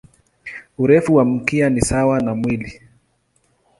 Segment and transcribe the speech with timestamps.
[0.77, 2.81] Urefu wa mkia ni sawa na mwili.